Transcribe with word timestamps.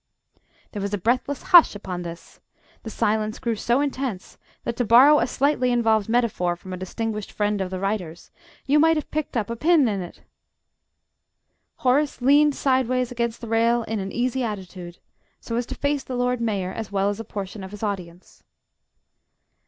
There 0.71 0.81
was 0.81 0.95
a 0.95 0.97
breathless 0.97 1.43
hush 1.43 1.75
upon 1.75 2.01
this; 2.01 2.39
the 2.81 2.89
silence 2.89 3.37
grew 3.37 3.55
so 3.55 3.81
intense 3.81 4.39
that 4.63 4.75
to 4.77 4.83
borrow 4.83 5.19
a 5.19 5.27
slightly 5.27 5.71
involved 5.71 6.09
metaphor 6.09 6.55
from 6.55 6.73
a 6.73 6.77
distinguished 6.77 7.31
friend 7.31 7.61
of 7.61 7.69
the 7.69 7.79
writer's, 7.79 8.31
you 8.65 8.79
might 8.79 8.97
have 8.97 9.11
picked 9.11 9.37
up 9.37 9.51
a 9.51 9.55
pin 9.55 9.87
in 9.87 10.01
it! 10.01 10.23
Horace 11.75 12.19
leaned 12.19 12.55
sideways 12.55 13.11
against 13.11 13.41
the 13.41 13.47
rail 13.47 13.83
in 13.83 13.99
an 13.99 14.11
easy 14.11 14.43
attitude, 14.43 14.97
so 15.39 15.55
as 15.55 15.67
to 15.67 15.75
face 15.75 16.03
the 16.03 16.15
Lord 16.17 16.41
Mayor, 16.41 16.73
as 16.73 16.91
well 16.91 17.09
as 17.11 17.19
a 17.19 17.23
portion 17.23 17.63
of 17.63 17.69
his 17.69 17.83
audience. 17.83 18.41